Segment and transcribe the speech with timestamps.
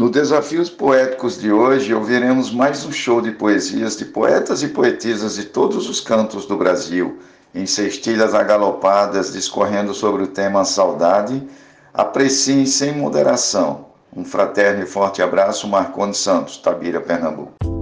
[0.00, 5.34] No Desafios Poéticos de hoje, ouviremos mais um show de poesias de poetas e poetisas
[5.34, 7.18] de todos os cantos do Brasil,
[7.54, 11.46] em cestilhas agalopadas, discorrendo sobre o tema saudade.
[11.92, 13.88] Apreciem sem moderação.
[14.16, 17.79] Um fraterno e forte abraço, Marconi Santos, Tabira, Pernambuco.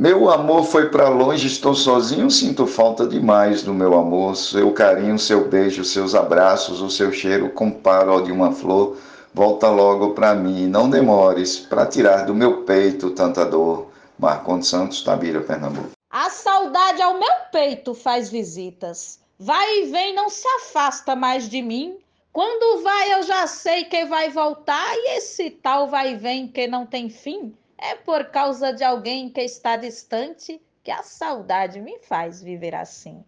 [0.00, 5.18] Meu amor foi para longe, estou sozinho, sinto falta demais do meu amor, seu carinho,
[5.18, 8.96] seu beijo, seus abraços, o seu cheiro comparo ao de uma flor.
[9.34, 13.88] Volta logo para mim, não demores, para tirar do meu peito tanta dor.
[14.18, 15.90] Marcondes Santos, Tabira, Pernambuco.
[16.08, 19.18] A saudade ao meu peito faz visitas.
[19.38, 21.98] Vai e vem, não se afasta mais de mim.
[22.32, 26.66] Quando vai, eu já sei que vai voltar, e esse tal vai e vem que
[26.66, 27.54] não tem fim.
[27.82, 33.24] É por causa de alguém que está distante que a saudade me faz viver assim.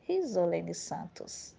[0.00, 1.54] Risolene Santos.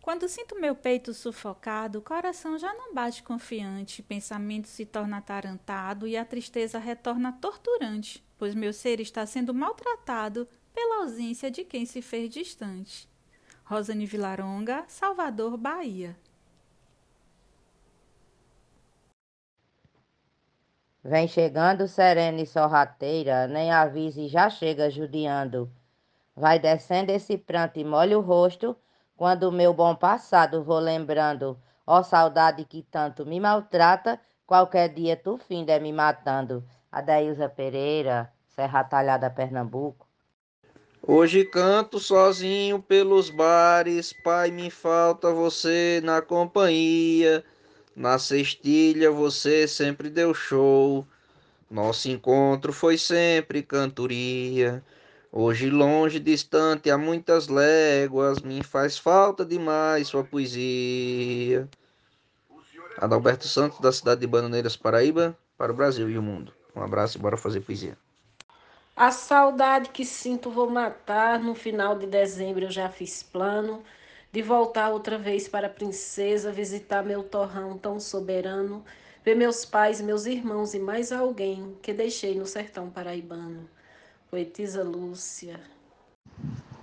[0.00, 6.06] Quando sinto meu peito sufocado, o coração já não bate confiante, pensamento se torna atarantado
[6.06, 11.84] e a tristeza retorna torturante, pois meu ser está sendo maltratado pela ausência de quem
[11.84, 13.08] se fez distante.
[13.64, 16.16] Rosane Vilaronga, Salvador, Bahia.
[21.04, 25.70] Vem chegando serena e sorrateira, nem avise já chega judiando.
[26.34, 28.74] Vai descendo esse pranto e molha o rosto,
[29.14, 31.58] quando o meu bom passado vou lembrando.
[31.86, 36.64] Ó saudade que tanto me maltrata, qualquer dia tu finda me matando.
[36.90, 40.08] Adailza Pereira, Serra Talhada, Pernambuco.
[41.06, 47.44] Hoje canto sozinho pelos bares, pai, me falta você na companhia.
[47.96, 51.06] Na cestilha você sempre deu show.
[51.70, 54.82] Nosso encontro foi sempre cantoria.
[55.30, 61.68] Hoje longe, distante, a muitas léguas, me faz falta demais sua poesia.
[62.98, 66.52] Adalberto Santos, da cidade de Bananeiras, Paraíba, para o Brasil e o mundo.
[66.74, 67.96] Um abraço e bora fazer poesia.
[68.96, 71.38] A saudade que sinto vou matar.
[71.40, 73.82] No final de dezembro eu já fiz plano
[74.34, 78.84] de voltar outra vez para a princesa, visitar meu torrão tão soberano,
[79.24, 83.70] ver meus pais, meus irmãos e mais alguém que deixei no sertão paraibano.
[84.28, 85.60] Poetisa Lúcia.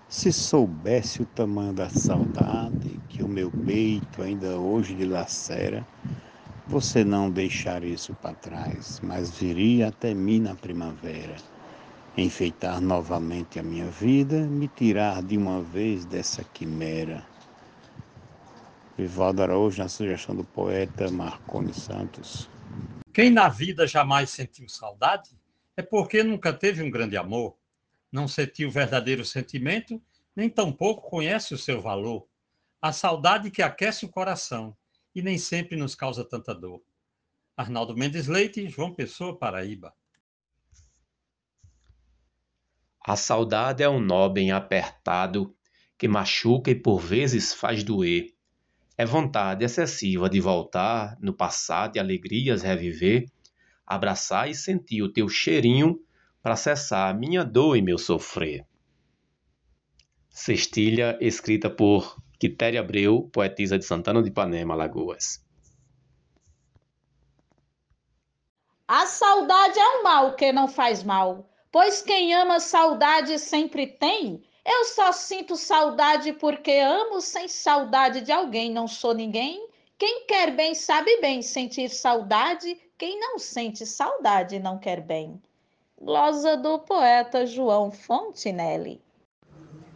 [0.08, 5.86] Se soubesse o tamanho da saudade que o meu peito ainda hoje dilacera,
[6.66, 11.36] você não deixaria isso para trás, mas viria até mim na primavera,
[12.16, 17.30] enfeitar novamente a minha vida, me tirar de uma vez dessa quimera
[19.02, 22.48] Vivaldo Araújo, na sugestão do poeta Marconi Santos.
[23.12, 25.32] Quem na vida jamais sentiu saudade
[25.76, 27.58] é porque nunca teve um grande amor,
[28.12, 30.00] não sentiu o verdadeiro sentimento,
[30.36, 32.28] nem tampouco conhece o seu valor.
[32.80, 34.78] A saudade que aquece o coração
[35.16, 36.80] e nem sempre nos causa tanta dor.
[37.58, 39.96] Arnaldo Mendes Leite, João Pessoa, Paraíba.
[43.04, 45.56] A saudade é um nó bem apertado
[45.98, 48.40] que machuca e por vezes faz doer
[48.98, 53.26] é vontade excessiva de voltar no passado e alegrias reviver,
[53.86, 56.00] abraçar e sentir o teu cheirinho
[56.42, 58.66] para cessar minha dor e meu sofrer.
[60.30, 65.44] Cestilha escrita por Quitéria Abreu, poetisa de Santana de Ipanema, Alagoas.
[68.88, 74.44] A saudade é um mal que não faz mal, pois quem ama saudade sempre tem
[74.64, 79.68] eu só sinto saudade porque amo, sem saudade de alguém não sou ninguém.
[79.98, 85.42] Quem quer bem sabe bem sentir saudade, quem não sente saudade não quer bem.
[86.00, 89.02] Glosa do poeta João Fontinelli.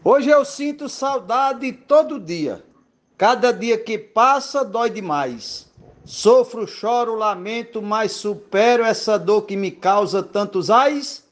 [0.03, 2.63] Hoje eu sinto saudade todo dia.
[3.17, 5.71] Cada dia que passa dói demais.
[6.03, 11.23] Sofro, choro, lamento, mas supero essa dor que me causa tantos ais.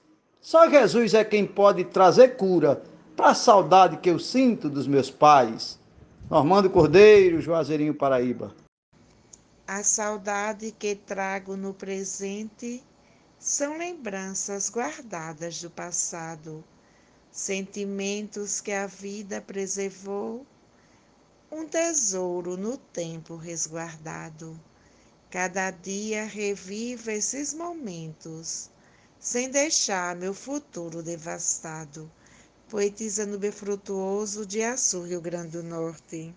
[0.41, 2.81] Só Jesus é quem pode trazer cura
[3.16, 5.79] para a saudade que eu sinto dos meus pais.
[6.29, 8.56] Normando Cordeiro, Juazeirinho, Paraíba.
[9.68, 12.83] A saudade que trago no presente
[13.38, 16.63] são lembranças guardadas do passado,
[17.31, 20.45] sentimentos que a vida preservou,
[21.51, 24.60] um tesouro no tempo resguardado.
[25.30, 28.69] Cada dia revivo esses momentos,
[29.19, 32.12] sem deixar meu futuro devastado
[32.74, 36.34] poetisa no Befrutuoso de Açu, Rio Grande do Norte.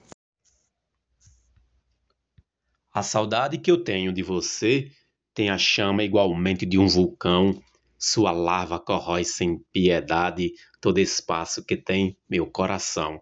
[2.93, 4.93] A saudade que eu tenho de você
[5.33, 7.59] tem a chama igualmente de um vulcão.
[7.99, 13.19] Sua lava corrói sem piedade todo espaço que tem meu coração.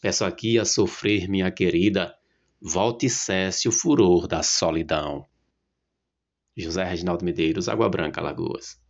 [0.00, 2.14] Peço aqui a sofrer, minha querida,
[2.62, 5.26] volte e cesse o furor da solidão.
[6.56, 8.85] José Reginaldo Medeiros, Água Branca, Alagoas.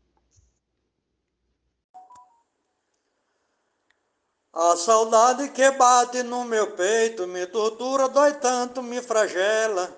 [4.58, 9.94] A saudade que bate no meu peito me tortura, dói tanto, me flagela.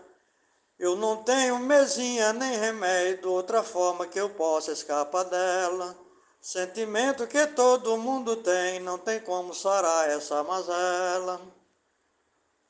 [0.76, 5.96] Eu não tenho mesinha nem remédio, outra forma que eu possa escapar dela.
[6.40, 11.40] Sentimento que todo mundo tem, não tem como sarar essa mazela.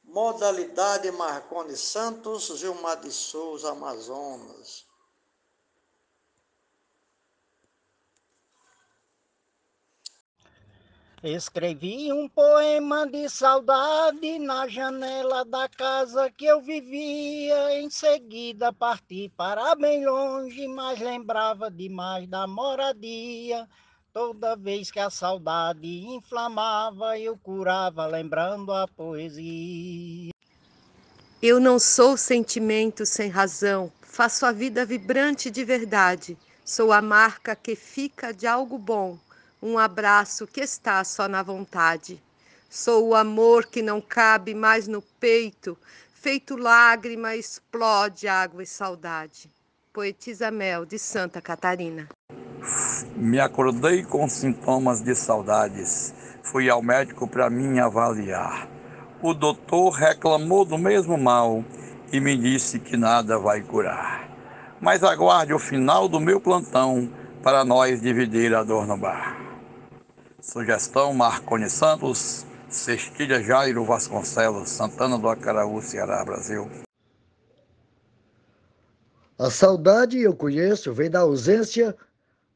[0.04, 4.84] Modalidade Marconi Santos, Gilmar de Souza, Amazonas.
[11.22, 17.80] Escrevi um poema de saudade na janela da casa que eu vivia.
[17.80, 23.68] Em seguida parti para bem longe, mas lembrava demais da moradia.
[24.12, 30.30] Toda vez que a saudade inflamava, eu curava lembrando a poesia.
[31.42, 36.38] Eu não sou sentimento sem razão, faço a vida vibrante de verdade.
[36.64, 39.18] Sou a marca que fica de algo bom
[39.62, 42.22] um abraço que está só na vontade.
[42.70, 45.76] Sou o amor que não cabe mais no peito,
[46.12, 49.50] feito lágrima, explode água e saudade.
[49.92, 52.08] Poetisa Mel, de Santa Catarina.
[53.16, 56.14] Me acordei com sintomas de saudades.
[56.42, 58.68] Fui ao médico para mim avaliar.
[59.22, 61.64] O doutor reclamou do mesmo mal
[62.12, 64.28] e me disse que nada vai curar.
[64.80, 67.10] Mas aguarde o final do meu plantão
[67.42, 69.37] para nós dividir a dor no bar.
[70.40, 76.70] Sugestão Marconi Santos, Cestilha Jairo Vasconcelos, Santana do Acaraú, Ceará, Brasil.
[79.36, 81.96] A saudade, eu conheço, vem da ausência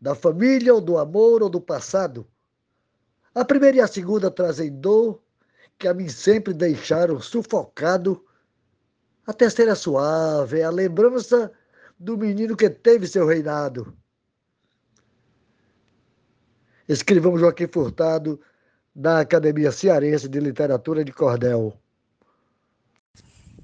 [0.01, 2.25] da família, ou do amor, ou do passado.
[3.35, 5.21] A primeira e a segunda trazem dor,
[5.77, 8.25] que a mim sempre deixaram sufocado.
[9.27, 11.51] A terceira suave, é a lembrança
[11.99, 13.97] do menino que teve seu reinado.
[16.89, 18.41] Escrivão Joaquim Furtado,
[18.95, 21.77] da Academia Cearense de Literatura de Cordel.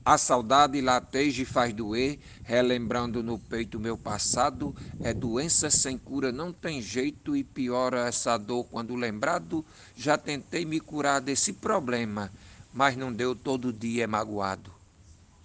[0.05, 4.75] A saudade lateja e faz doer, relembrando no peito meu passado.
[5.03, 9.63] É doença sem cura, não tem jeito e piora essa dor quando lembrado.
[9.95, 12.33] Já tentei me curar desse problema,
[12.73, 14.73] mas não deu todo dia é magoado.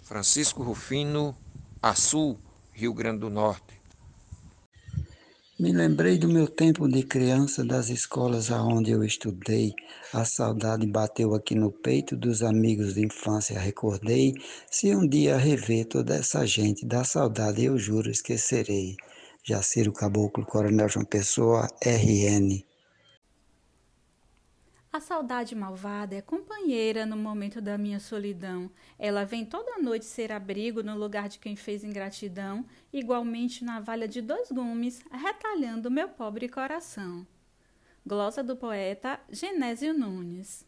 [0.00, 1.36] Francisco Rufino,
[1.82, 2.38] Açu,
[2.72, 3.83] Rio Grande do Norte.
[5.64, 9.72] Me lembrei do meu tempo de criança, das escolas aonde eu estudei.
[10.12, 13.58] A saudade bateu aqui no peito dos amigos de infância.
[13.58, 14.34] Recordei.
[14.70, 18.94] Se um dia rever toda essa gente, da saudade eu juro esquecerei.
[19.42, 22.62] Jaciro Caboclo, Coronel João Pessoa, RN.
[24.94, 28.70] A saudade malvada é companheira no momento da minha solidão.
[28.96, 34.06] Ela vem toda noite ser abrigo no lugar de quem fez ingratidão, igualmente na valha
[34.06, 37.26] de dois gumes, retalhando meu pobre coração.
[38.06, 40.64] Glosa do poeta Genésio Nunes.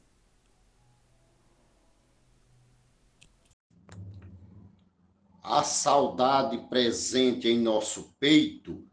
[5.40, 8.84] A saudade presente em nosso peito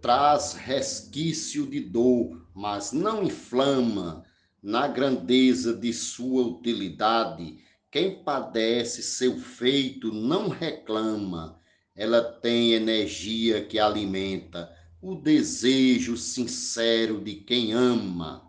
[0.00, 4.27] traz resquício de dor, mas não inflama
[4.62, 7.58] na grandeza de sua utilidade,
[7.90, 11.58] quem padece seu feito não reclama,
[11.94, 18.42] ela tem energia que alimenta o desejo sincero de quem ama.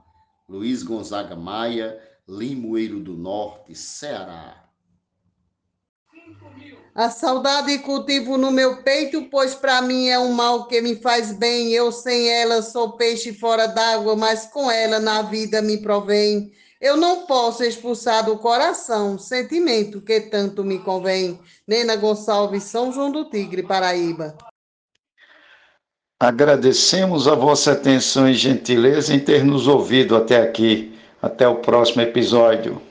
[0.48, 4.69] Luiz Gonzaga Maia, Limoeiro do Norte, Ceará.
[6.94, 11.32] A saudade cultivo no meu peito, pois para mim é um mal que me faz
[11.32, 11.72] bem.
[11.72, 16.52] Eu sem ela sou peixe fora d'água, mas com ela na vida me provém.
[16.82, 21.40] Eu não posso expulsar do coração sentimento que tanto me convém.
[21.68, 24.36] Nena Gonçalves, São João do Tigre, Paraíba.
[26.20, 30.98] Agradecemos a vossa atenção e gentileza em ter nos ouvido até aqui.
[31.22, 32.82] Até o próximo episódio.